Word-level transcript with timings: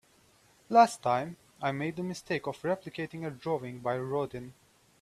Last 0.67 1.03
time, 1.03 1.37
I 1.61 1.71
made 1.71 1.95
the 1.95 2.01
mistake 2.01 2.47
of 2.47 2.59
replicating 2.63 3.27
a 3.27 3.29
drawing 3.29 3.81
by 3.81 3.99
Rodin. 3.99 4.55